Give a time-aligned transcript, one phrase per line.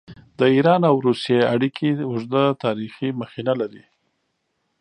[0.39, 3.83] د ایران او روسیې اړیکې اوږده تاریخي مخینه لري.